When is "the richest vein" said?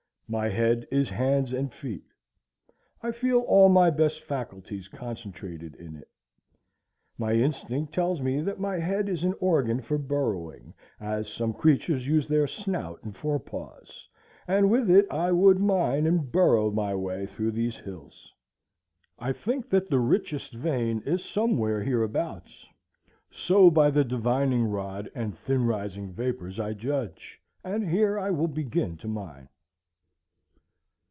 19.89-21.01